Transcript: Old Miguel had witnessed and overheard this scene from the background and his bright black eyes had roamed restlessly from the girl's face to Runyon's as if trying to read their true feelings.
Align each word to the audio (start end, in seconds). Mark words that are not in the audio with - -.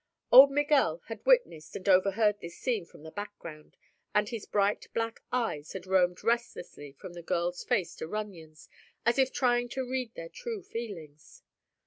Old 0.31 0.49
Miguel 0.49 1.03
had 1.09 1.23
witnessed 1.27 1.75
and 1.75 1.87
overheard 1.87 2.39
this 2.41 2.57
scene 2.57 2.85
from 2.87 3.03
the 3.03 3.11
background 3.11 3.77
and 4.15 4.27
his 4.29 4.47
bright 4.47 4.87
black 4.95 5.19
eyes 5.31 5.73
had 5.73 5.85
roamed 5.85 6.23
restlessly 6.23 6.91
from 6.93 7.13
the 7.13 7.21
girl's 7.21 7.63
face 7.63 7.95
to 7.97 8.07
Runyon's 8.07 8.67
as 9.05 9.19
if 9.19 9.31
trying 9.31 9.69
to 9.69 9.87
read 9.87 10.15
their 10.15 10.27
true 10.29 10.63
feelings. 10.63 11.43